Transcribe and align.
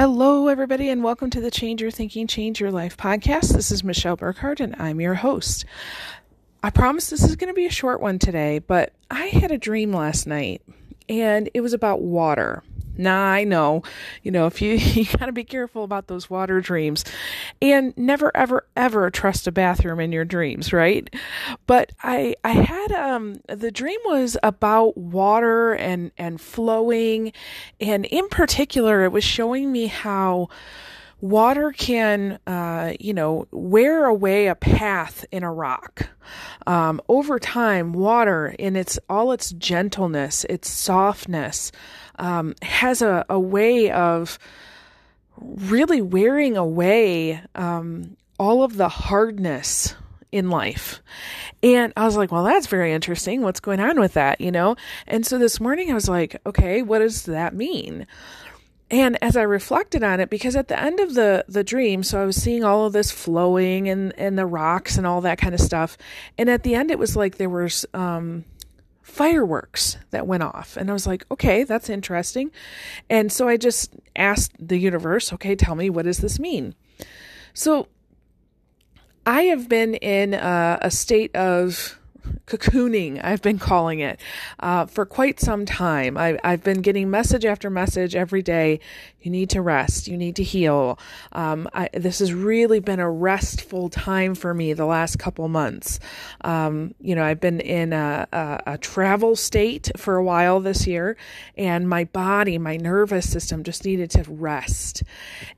Hello, 0.00 0.48
everybody, 0.48 0.88
and 0.88 1.04
welcome 1.04 1.28
to 1.28 1.42
the 1.42 1.50
Change 1.50 1.82
Your 1.82 1.90
Thinking, 1.90 2.26
Change 2.26 2.58
Your 2.58 2.70
Life 2.70 2.96
podcast. 2.96 3.52
This 3.52 3.70
is 3.70 3.84
Michelle 3.84 4.16
Burkhardt, 4.16 4.58
and 4.58 4.74
I'm 4.78 4.98
your 4.98 5.16
host. 5.16 5.66
I 6.62 6.70
promise 6.70 7.10
this 7.10 7.22
is 7.22 7.36
going 7.36 7.50
to 7.50 7.54
be 7.54 7.66
a 7.66 7.70
short 7.70 8.00
one 8.00 8.18
today, 8.18 8.60
but 8.60 8.94
I 9.10 9.26
had 9.26 9.50
a 9.50 9.58
dream 9.58 9.92
last 9.92 10.26
night, 10.26 10.62
and 11.06 11.50
it 11.52 11.60
was 11.60 11.74
about 11.74 12.00
water. 12.00 12.62
Now, 13.00 13.24
I 13.24 13.44
know, 13.44 13.82
you 14.22 14.30
know, 14.30 14.46
if 14.46 14.60
you, 14.60 14.74
you 14.74 15.04
got 15.18 15.26
to 15.26 15.32
be 15.32 15.44
careful 15.44 15.84
about 15.84 16.06
those 16.06 16.28
water 16.28 16.60
dreams 16.60 17.04
and 17.60 17.96
never, 17.96 18.34
ever, 18.36 18.66
ever 18.76 19.10
trust 19.10 19.46
a 19.46 19.52
bathroom 19.52 20.00
in 20.00 20.12
your 20.12 20.24
dreams, 20.24 20.72
right? 20.72 21.08
But 21.66 21.92
I, 22.02 22.36
I 22.44 22.50
had, 22.50 22.92
um, 22.92 23.40
the 23.48 23.70
dream 23.70 24.00
was 24.04 24.36
about 24.42 24.96
water 24.96 25.72
and, 25.72 26.12
and 26.18 26.40
flowing. 26.40 27.32
And 27.80 28.04
in 28.06 28.28
particular, 28.28 29.04
it 29.04 29.12
was 29.12 29.24
showing 29.24 29.72
me 29.72 29.86
how, 29.86 30.48
water 31.20 31.72
can, 31.72 32.38
uh, 32.46 32.92
you 32.98 33.14
know, 33.14 33.46
wear 33.50 34.06
away 34.06 34.46
a 34.46 34.54
path 34.54 35.24
in 35.30 35.42
a 35.42 35.52
rock. 35.52 36.08
Um, 36.66 37.00
over 37.08 37.38
time, 37.38 37.92
water 37.92 38.54
in 38.58 38.76
its 38.76 38.98
all 39.08 39.32
its 39.32 39.50
gentleness, 39.52 40.44
its 40.48 40.70
softness, 40.70 41.72
um, 42.18 42.54
has 42.62 43.02
a, 43.02 43.24
a 43.28 43.38
way 43.38 43.90
of 43.90 44.38
really 45.38 46.02
wearing 46.02 46.56
away 46.56 47.42
um, 47.54 48.16
all 48.38 48.62
of 48.62 48.76
the 48.76 48.88
hardness 48.88 49.94
in 50.32 50.48
life. 50.48 51.02
And 51.62 51.92
I 51.96 52.04
was 52.04 52.16
like, 52.16 52.30
well, 52.30 52.44
that's 52.44 52.68
very 52.68 52.92
interesting. 52.92 53.42
What's 53.42 53.60
going 53.60 53.80
on 53.80 53.98
with 53.98 54.14
that, 54.14 54.40
you 54.40 54.50
know? 54.50 54.76
And 55.06 55.26
so 55.26 55.38
this 55.38 55.60
morning 55.60 55.90
I 55.90 55.94
was 55.94 56.08
like, 56.08 56.40
okay, 56.46 56.82
what 56.82 57.00
does 57.00 57.24
that 57.24 57.54
mean? 57.54 58.06
And 58.90 59.16
as 59.22 59.36
I 59.36 59.42
reflected 59.42 60.02
on 60.02 60.18
it, 60.18 60.30
because 60.30 60.56
at 60.56 60.68
the 60.68 60.78
end 60.78 60.98
of 60.98 61.14
the 61.14 61.44
the 61.48 61.62
dream, 61.62 62.02
so 62.02 62.20
I 62.20 62.26
was 62.26 62.36
seeing 62.36 62.64
all 62.64 62.86
of 62.86 62.92
this 62.92 63.12
flowing 63.12 63.88
and 63.88 64.12
and 64.18 64.36
the 64.36 64.46
rocks 64.46 64.98
and 64.98 65.06
all 65.06 65.20
that 65.20 65.38
kind 65.38 65.54
of 65.54 65.60
stuff. 65.60 65.96
And 66.36 66.50
at 66.50 66.64
the 66.64 66.74
end, 66.74 66.90
it 66.90 66.98
was 66.98 67.14
like 67.14 67.36
there 67.36 67.48
was 67.48 67.86
um, 67.94 68.44
fireworks 69.02 69.96
that 70.10 70.26
went 70.26 70.42
off. 70.42 70.76
And 70.76 70.90
I 70.90 70.92
was 70.92 71.06
like, 71.06 71.24
okay, 71.30 71.64
that's 71.64 71.88
interesting. 71.88 72.50
And 73.08 73.30
so 73.30 73.48
I 73.48 73.56
just 73.56 73.94
asked 74.16 74.52
the 74.58 74.78
universe, 74.78 75.32
okay, 75.34 75.54
tell 75.54 75.74
me, 75.74 75.90
what 75.90 76.04
does 76.04 76.18
this 76.18 76.38
mean? 76.38 76.74
So 77.54 77.88
I 79.26 79.42
have 79.42 79.68
been 79.68 79.94
in 79.94 80.34
a, 80.34 80.78
a 80.82 80.90
state 80.90 81.34
of 81.36 81.99
cocooning, 82.46 83.20
I've 83.22 83.42
been 83.42 83.58
calling 83.58 84.00
it, 84.00 84.20
uh, 84.58 84.86
for 84.86 85.06
quite 85.06 85.40
some 85.40 85.64
time. 85.64 86.16
I, 86.16 86.38
have 86.42 86.64
been 86.64 86.82
getting 86.82 87.10
message 87.10 87.44
after 87.44 87.70
message 87.70 88.14
every 88.14 88.42
day. 88.42 88.80
You 89.22 89.30
need 89.30 89.50
to 89.50 89.62
rest. 89.62 90.08
You 90.08 90.16
need 90.16 90.36
to 90.36 90.42
heal. 90.42 90.98
Um, 91.32 91.68
I, 91.72 91.88
this 91.92 92.20
has 92.20 92.32
really 92.32 92.80
been 92.80 93.00
a 93.00 93.10
restful 93.10 93.88
time 93.88 94.34
for 94.34 94.54
me 94.54 94.72
the 94.72 94.86
last 94.86 95.18
couple 95.18 95.46
months. 95.48 96.00
Um, 96.42 96.94
you 97.00 97.14
know, 97.14 97.24
I've 97.24 97.40
been 97.40 97.60
in 97.60 97.92
a, 97.92 98.26
a, 98.32 98.62
a, 98.66 98.78
travel 98.78 99.36
state 99.36 99.90
for 99.96 100.16
a 100.16 100.24
while 100.24 100.60
this 100.60 100.86
year, 100.86 101.16
and 101.56 101.88
my 101.88 102.04
body, 102.04 102.56
my 102.56 102.76
nervous 102.76 103.30
system 103.30 103.62
just 103.62 103.84
needed 103.84 104.10
to 104.12 104.24
rest. 104.28 105.02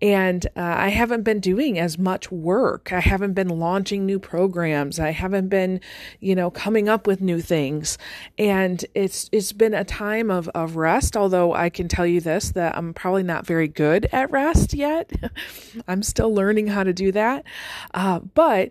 And 0.00 0.46
uh, 0.56 0.60
I 0.60 0.88
haven't 0.88 1.22
been 1.22 1.40
doing 1.40 1.78
as 1.78 1.98
much 1.98 2.32
work. 2.32 2.92
I 2.92 3.00
haven't 3.00 3.34
been 3.34 3.48
launching 3.48 4.06
new 4.06 4.18
programs. 4.18 4.98
I 4.98 5.10
haven't 5.10 5.48
been, 5.48 5.80
you 6.20 6.34
know, 6.34 6.50
coming 6.50 6.88
up 6.88 7.06
with 7.06 7.20
new 7.20 7.40
things. 7.40 7.98
And 8.38 8.84
it's 8.94 9.28
it's 9.32 9.52
been 9.52 9.74
a 9.74 9.84
time 9.84 10.30
of, 10.30 10.48
of 10.50 10.76
rest, 10.76 11.16
although 11.16 11.52
I 11.52 11.68
can 11.68 11.88
tell 11.88 12.06
you 12.06 12.20
this 12.20 12.50
that 12.52 12.76
I'm 12.76 12.94
probably 12.94 13.22
not 13.22 13.46
very 13.50 13.66
good 13.66 14.08
at 14.12 14.30
rest 14.30 14.72
yet. 14.74 15.10
I'm 15.88 16.04
still 16.04 16.32
learning 16.32 16.68
how 16.68 16.84
to 16.84 16.92
do 16.92 17.10
that. 17.10 17.44
Uh, 17.92 18.20
but 18.20 18.70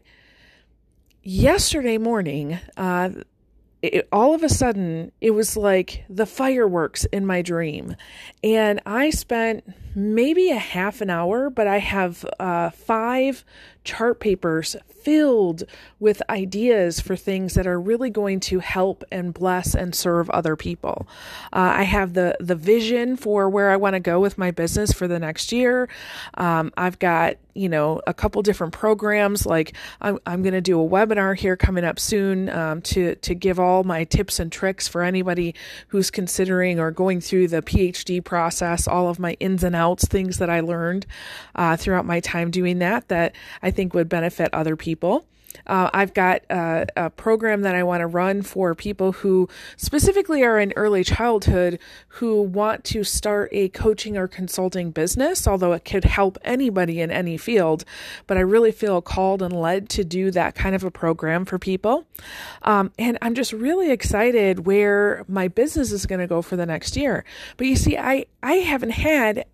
yesterday 1.21 1.97
morning, 1.97 2.57
uh, 2.77 3.09
it, 3.81 4.07
all 4.09 4.33
of 4.33 4.41
a 4.41 4.47
sudden, 4.47 5.11
it 5.19 5.31
was 5.31 5.57
like 5.57 6.05
the 6.09 6.25
fireworks 6.25 7.03
in 7.11 7.25
my 7.25 7.41
dream. 7.41 7.97
And 8.41 8.79
I 8.85 9.09
spent 9.09 9.65
maybe 9.99 10.49
a 10.49 10.57
half 10.57 11.01
an 11.01 11.09
hour, 11.09 11.49
but 11.49 11.67
I 11.67 11.79
have 11.79 12.25
uh, 12.39 12.69
five 12.69 13.43
chart 13.83 14.19
papers 14.19 14.75
filled 14.87 15.63
with 15.99 16.21
ideas 16.29 16.99
for 16.99 17.15
things 17.15 17.53
that 17.55 17.65
are 17.65 17.79
really 17.79 18.09
going 18.09 18.39
to 18.39 18.59
help 18.59 19.03
and 19.11 19.33
bless 19.33 19.73
and 19.73 19.95
serve 19.95 20.29
other 20.29 20.55
people. 20.55 21.07
Uh, 21.53 21.73
I 21.77 21.83
have 21.83 22.13
the 22.13 22.35
the 22.39 22.55
vision 22.55 23.15
for 23.15 23.49
where 23.49 23.71
I 23.71 23.77
want 23.77 23.95
to 23.95 23.99
go 23.99 24.19
with 24.19 24.37
my 24.37 24.51
business 24.51 24.91
for 24.91 25.07
the 25.07 25.19
next 25.19 25.51
year. 25.51 25.89
Um, 26.35 26.71
I've 26.77 26.99
got 26.99 27.37
you 27.53 27.67
know 27.67 28.01
a 28.07 28.13
couple 28.13 28.41
different 28.41 28.73
programs. 28.73 29.45
Like 29.45 29.75
I'm 30.01 30.19
I'm 30.25 30.43
going 30.43 30.53
to 30.53 30.61
do 30.61 30.79
a 30.79 30.87
webinar 30.87 31.37
here 31.37 31.57
coming 31.57 31.83
up 31.83 31.99
soon 31.99 32.49
um, 32.49 32.81
to 32.83 33.15
to 33.15 33.33
give 33.33 33.59
all 33.59 33.83
my 33.83 34.03
tips 34.03 34.39
and 34.39 34.51
tricks 34.51 34.87
for 34.87 35.01
anybody 35.01 35.55
who's 35.87 36.11
considering 36.11 36.79
or 36.79 36.91
going 36.91 37.21
through 37.21 37.47
the 37.47 37.61
PhD 37.61 38.23
process. 38.23 38.87
All 38.87 39.09
of 39.09 39.19
my 39.19 39.33
ins 39.39 39.63
and 39.63 39.75
outs, 39.75 39.88
things 39.97 40.37
that 40.37 40.49
I 40.49 40.59
learned 40.59 41.05
uh, 41.55 41.77
throughout 41.77 42.05
my 42.05 42.19
time 42.19 42.51
doing 42.51 42.79
that 42.79 43.07
that 43.07 43.35
I 43.61 43.71
think 43.71 43.93
would 43.93 44.09
benefit 44.09 44.53
other 44.53 44.75
people. 44.75 45.25
Uh, 45.67 45.89
I've 45.93 46.13
got 46.13 46.41
a, 46.49 46.87
a, 46.95 47.09
program 47.09 47.61
that 47.61 47.75
I 47.75 47.83
want 47.83 48.01
to 48.01 48.07
run 48.07 48.41
for 48.41 48.73
people 48.75 49.11
who 49.11 49.47
specifically 49.77 50.43
are 50.43 50.59
in 50.59 50.73
early 50.75 51.03
childhood 51.03 51.79
who 52.07 52.41
want 52.41 52.83
to 52.85 53.03
start 53.03 53.49
a 53.51 53.69
coaching 53.69 54.17
or 54.17 54.27
consulting 54.27 54.91
business, 54.91 55.47
although 55.47 55.73
it 55.73 55.85
could 55.85 56.05
help 56.05 56.37
anybody 56.43 57.01
in 57.01 57.11
any 57.11 57.37
field. 57.37 57.85
But 58.27 58.37
I 58.37 58.41
really 58.41 58.71
feel 58.71 59.01
called 59.01 59.41
and 59.41 59.53
led 59.53 59.89
to 59.89 60.03
do 60.03 60.31
that 60.31 60.55
kind 60.55 60.75
of 60.75 60.83
a 60.83 60.91
program 60.91 61.45
for 61.45 61.59
people. 61.59 62.05
Um, 62.63 62.91
and 62.97 63.17
I'm 63.21 63.35
just 63.35 63.53
really 63.53 63.91
excited 63.91 64.65
where 64.65 65.23
my 65.27 65.47
business 65.47 65.91
is 65.91 66.05
going 66.05 66.19
to 66.19 66.27
go 66.27 66.41
for 66.41 66.55
the 66.55 66.65
next 66.65 66.97
year. 66.97 67.23
But 67.57 67.67
you 67.67 67.75
see, 67.75 67.97
I, 67.97 68.25
I 68.41 68.53
haven't 68.53 68.91
had 68.91 69.45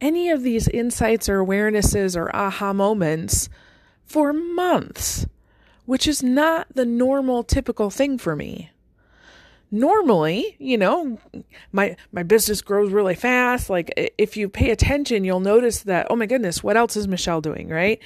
any 0.00 0.30
of 0.30 0.42
these 0.42 0.68
insights 0.68 1.28
or 1.28 1.44
awarenesses 1.44 2.16
or 2.16 2.34
aha 2.34 2.72
moments 2.72 3.48
for 4.04 4.32
months, 4.32 5.26
which 5.86 6.06
is 6.06 6.22
not 6.22 6.66
the 6.74 6.84
normal 6.84 7.42
typical 7.42 7.90
thing 7.90 8.18
for 8.18 8.34
me. 8.34 8.70
Normally, 9.70 10.56
you 10.58 10.76
know, 10.76 11.18
my 11.70 11.96
my 12.10 12.24
business 12.24 12.60
grows 12.60 12.90
really 12.90 13.14
fast. 13.14 13.70
Like 13.70 13.92
if 14.18 14.36
you 14.36 14.48
pay 14.48 14.70
attention, 14.70 15.22
you'll 15.24 15.38
notice 15.38 15.82
that 15.82 16.08
oh 16.10 16.16
my 16.16 16.26
goodness, 16.26 16.62
what 16.62 16.76
else 16.76 16.96
is 16.96 17.06
Michelle 17.06 17.40
doing, 17.40 17.68
right? 17.68 18.00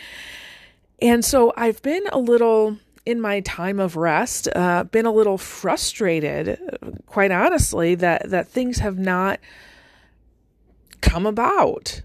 And 1.01 1.25
so 1.25 1.55
I've 1.57 1.81
been 1.83 2.05
a 2.13 2.19
little 2.19 2.77
in 3.07 3.21
my 3.21 3.41
time 3.41 3.81
of 3.81 3.97
rest, 3.97 4.49
uh, 4.55 4.85
been 4.85 5.07
a 5.07 5.13
little 5.13 5.37
frustrated, 5.37 6.59
quite 7.07 7.31
honestly, 7.31 7.95
that 7.95 8.31
that 8.31 8.49
things 8.49 8.79
have 8.79 8.99
not 8.99 9.41
come 11.05 11.27
about. 11.27 12.03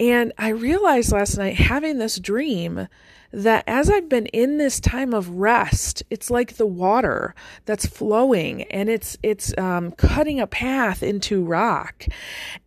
And 0.00 0.32
I 0.38 0.48
realized 0.48 1.12
last 1.12 1.36
night 1.36 1.54
having 1.54 1.98
this 1.98 2.18
dream 2.18 2.88
that 3.32 3.64
as 3.66 3.88
I've 3.88 4.08
been 4.08 4.26
in 4.26 4.58
this 4.58 4.80
time 4.80 5.14
of 5.14 5.28
rest, 5.28 6.02
it's 6.10 6.30
like 6.30 6.56
the 6.56 6.66
water 6.66 7.34
that's 7.64 7.86
flowing 7.86 8.62
and 8.64 8.88
it's 8.88 9.16
it's 9.22 9.56
um, 9.56 9.92
cutting 9.92 10.40
a 10.40 10.46
path 10.46 11.02
into 11.02 11.44
rock, 11.44 12.06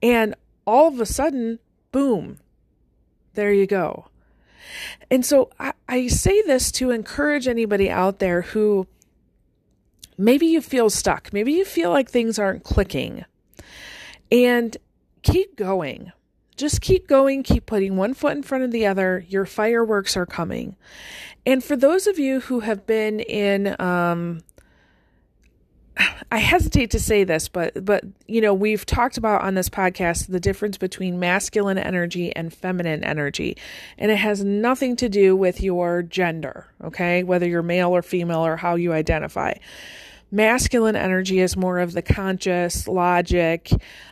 and 0.02 0.36
all 0.66 0.88
of 0.88 1.00
a 1.00 1.06
sudden, 1.06 1.60
boom, 1.92 2.40
there 3.34 3.54
you 3.54 3.68
go. 3.68 4.08
And 5.12 5.26
so 5.26 5.52
I, 5.60 5.74
I 5.88 6.08
say 6.08 6.42
this 6.42 6.72
to 6.74 6.90
encourage 6.90 7.48
anybody 7.48 7.90
out 7.90 8.20
there 8.20 8.42
who 8.42 8.88
maybe 10.18 10.48
you 10.48 10.62
feel 10.62 10.90
stuck, 10.90 11.32
maybe 11.32 11.54
you 11.54 11.66
feel 11.66 11.92
like 11.92 12.10
things 12.10 12.40
aren't 12.40 12.64
clicking, 12.64 13.26
and 14.32 14.78
keep 15.26 15.58
going. 15.58 16.14
Just 16.56 16.80
keep 16.80 17.08
going, 17.08 17.44
keep 17.44 17.66
putting 17.66 17.98
one 17.98 18.14
foot 18.14 18.38
in 18.38 18.44
front 18.44 18.64
of 18.64 18.72
the 18.72 18.86
other. 18.86 19.26
Your 19.28 19.46
fireworks 19.46 20.16
are 20.16 20.26
coming. 20.26 20.78
And 21.46 21.62
for 21.62 21.76
those 21.76 22.08
of 22.08 22.18
you 22.18 22.40
who 22.40 22.62
have 22.62 22.88
been 22.88 23.20
in, 23.20 23.76
um, 23.80 24.42
I 26.32 26.38
hesitate 26.38 26.92
to 26.92 27.00
say 27.00 27.26
this, 27.26 27.50
but 27.50 27.84
but 27.84 28.06
you 28.28 28.40
know 28.40 28.54
we've 28.54 28.86
talked 28.86 29.18
about 29.18 29.42
on 29.42 29.56
this 29.56 29.70
podcast 29.70 30.28
the 30.28 30.40
difference 30.40 30.78
between 30.78 31.20
masculine 31.20 31.78
energy 31.78 32.34
and 32.36 32.54
feminine 32.54 33.04
energy, 33.04 33.58
and 33.98 34.12
it 34.12 34.18
has 34.18 34.44
nothing 34.44 34.96
to 34.98 35.10
do 35.10 35.36
with 35.36 35.62
your 35.62 36.04
gender, 36.04 36.68
okay, 36.84 37.24
whether 37.24 37.48
you're 37.48 37.64
male 37.64 37.90
or 37.90 38.02
female 38.02 38.46
or 38.46 38.56
how 38.56 38.76
you 38.76 38.94
identify. 38.94 39.54
Masculine 40.36 40.98
energy 40.98 41.40
is 41.40 41.56
more 41.56 41.80
of 41.80 41.94
the 41.94 42.02
conscious, 42.02 42.90
logic, 42.90 43.72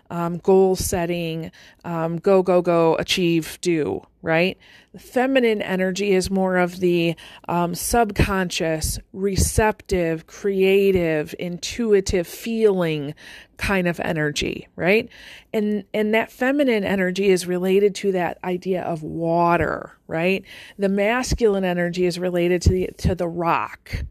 um, 0.10 0.38
goal 0.38 0.75
setting, 0.75 1.52
um, 1.84 2.18
go, 2.18 2.42
go, 2.42 2.62
go, 2.62 2.96
achieve, 2.96 3.58
do, 3.62 4.02
right? 4.22 4.58
Feminine 4.98 5.62
energy 5.62 6.14
is 6.14 6.31
more 6.31 6.58
of 6.58 6.80
the 6.80 7.16
um, 7.50 7.75
subconscious, 7.75 9.00
receptive, 9.12 10.25
creative, 10.25 11.36
intuitive, 11.40 12.25
feeling 12.25 13.14
kind 13.58 13.88
of 13.88 14.00
energy, 14.00 14.68
right? 14.78 15.10
And 15.52 15.84
and 15.94 16.14
that 16.14 16.31
feminine 16.31 16.86
energy 16.86 17.30
is 17.30 17.46
related 17.46 17.96
to 17.96 18.14
that 18.14 18.38
idea 18.44 18.84
of 18.84 19.04
water, 19.04 19.98
right? 20.08 20.46
The 20.78 20.90
masculine 20.90 21.66
energy 21.66 22.06
is 22.06 22.18
related 22.18 22.62
to 22.64 22.70
the 22.70 22.90
to 23.00 23.16
the 23.16 23.28
rock, 23.28 24.06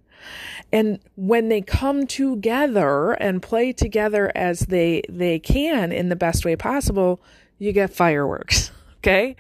and 0.73 0.99
when 1.17 1.49
they 1.49 1.61
come 1.61 2.07
together 2.07 3.13
and 3.13 3.43
play 3.43 3.73
together 3.73 4.31
as 4.35 4.61
they 4.61 5.03
they 5.09 5.39
can 5.39 5.93
in 5.93 6.09
the 6.09 6.17
best 6.17 6.45
way 6.45 6.57
possible 6.57 7.21
you 7.59 7.73
get 7.73 7.93
fireworks 7.93 8.71
Okay. 9.03 9.35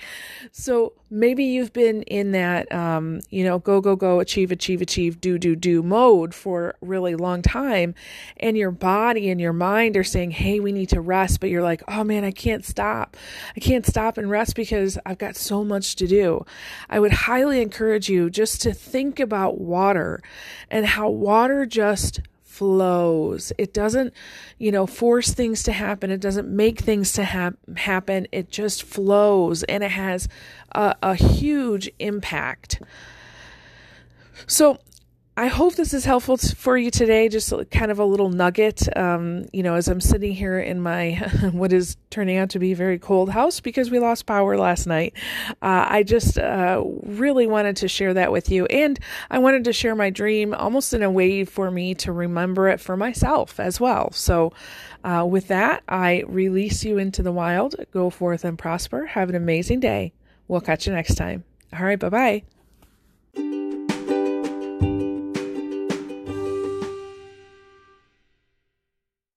So 0.50 0.94
maybe 1.08 1.44
you've 1.44 1.72
been 1.72 2.02
in 2.02 2.32
that, 2.32 2.72
um, 2.72 3.20
you 3.30 3.44
know, 3.44 3.60
go, 3.60 3.80
go, 3.80 3.94
go, 3.94 4.18
achieve, 4.18 4.50
achieve, 4.50 4.82
achieve, 4.82 5.20
do, 5.20 5.38
do, 5.38 5.54
do 5.54 5.84
mode 5.84 6.34
for 6.34 6.70
a 6.70 6.74
really 6.80 7.14
long 7.14 7.42
time. 7.42 7.94
And 8.38 8.58
your 8.58 8.72
body 8.72 9.30
and 9.30 9.40
your 9.40 9.52
mind 9.52 9.96
are 9.96 10.02
saying, 10.02 10.32
Hey, 10.32 10.58
we 10.58 10.72
need 10.72 10.88
to 10.88 11.00
rest. 11.00 11.38
But 11.38 11.50
you're 11.50 11.62
like, 11.62 11.80
Oh 11.86 12.02
man, 12.02 12.24
I 12.24 12.32
can't 12.32 12.64
stop. 12.64 13.16
I 13.56 13.60
can't 13.60 13.86
stop 13.86 14.18
and 14.18 14.28
rest 14.28 14.56
because 14.56 14.98
I've 15.06 15.18
got 15.18 15.36
so 15.36 15.62
much 15.62 15.94
to 15.96 16.08
do. 16.08 16.44
I 16.90 16.98
would 16.98 17.12
highly 17.12 17.62
encourage 17.62 18.08
you 18.08 18.30
just 18.30 18.62
to 18.62 18.74
think 18.74 19.20
about 19.20 19.60
water 19.60 20.20
and 20.72 20.86
how 20.86 21.08
water 21.08 21.66
just 21.66 22.20
flows. 22.52 23.50
It 23.56 23.72
doesn't, 23.72 24.12
you 24.58 24.70
know, 24.70 24.86
force 24.86 25.32
things 25.32 25.62
to 25.62 25.72
happen. 25.72 26.10
It 26.10 26.20
doesn't 26.20 26.48
make 26.48 26.80
things 26.80 27.12
to 27.14 27.24
ha- 27.24 27.52
happen. 27.78 28.28
It 28.30 28.50
just 28.50 28.82
flows 28.82 29.62
and 29.64 29.82
it 29.82 29.90
has 29.90 30.28
a, 30.72 30.94
a 31.02 31.14
huge 31.14 31.90
impact. 31.98 32.82
So 34.46 34.78
I 35.34 35.46
hope 35.46 35.76
this 35.76 35.94
is 35.94 36.04
helpful 36.04 36.36
for 36.36 36.76
you 36.76 36.90
today. 36.90 37.30
Just 37.30 37.54
kind 37.70 37.90
of 37.90 37.98
a 37.98 38.04
little 38.04 38.28
nugget, 38.28 38.94
um, 38.98 39.46
you 39.50 39.62
know, 39.62 39.76
as 39.76 39.88
I'm 39.88 40.00
sitting 40.00 40.32
here 40.32 40.58
in 40.58 40.78
my 40.78 41.14
what 41.52 41.72
is 41.72 41.96
turning 42.10 42.36
out 42.36 42.50
to 42.50 42.58
be 42.58 42.72
a 42.72 42.76
very 42.76 42.98
cold 42.98 43.30
house 43.30 43.58
because 43.58 43.90
we 43.90 43.98
lost 43.98 44.26
power 44.26 44.58
last 44.58 44.86
night. 44.86 45.14
Uh, 45.62 45.86
I 45.88 46.02
just 46.02 46.38
uh, 46.38 46.84
really 47.02 47.46
wanted 47.46 47.76
to 47.78 47.88
share 47.88 48.12
that 48.12 48.30
with 48.30 48.50
you, 48.50 48.66
and 48.66 48.98
I 49.30 49.38
wanted 49.38 49.64
to 49.64 49.72
share 49.72 49.94
my 49.94 50.10
dream 50.10 50.52
almost 50.52 50.92
in 50.92 51.02
a 51.02 51.10
way 51.10 51.46
for 51.46 51.70
me 51.70 51.94
to 51.94 52.12
remember 52.12 52.68
it 52.68 52.78
for 52.78 52.94
myself 52.94 53.58
as 53.58 53.80
well. 53.80 54.12
So, 54.12 54.52
uh, 55.02 55.26
with 55.28 55.48
that, 55.48 55.82
I 55.88 56.24
release 56.26 56.84
you 56.84 56.98
into 56.98 57.22
the 57.22 57.32
wild. 57.32 57.74
Go 57.90 58.10
forth 58.10 58.44
and 58.44 58.58
prosper. 58.58 59.06
Have 59.06 59.30
an 59.30 59.34
amazing 59.34 59.80
day. 59.80 60.12
We'll 60.46 60.60
catch 60.60 60.86
you 60.86 60.92
next 60.92 61.14
time. 61.14 61.44
All 61.72 61.86
right, 61.86 61.98
bye 61.98 62.10
bye. 62.10 62.42